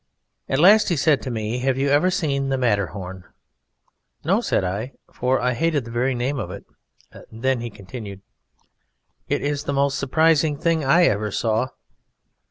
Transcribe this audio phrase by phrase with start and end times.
[0.49, 3.23] At last he said to me: "Have you ever seen the Matterhorn?"
[4.23, 6.65] "No," said I; for I hated the very name of it.
[7.31, 8.21] Then he continued:
[9.27, 11.67] "It is the most surprising thing I ever saw."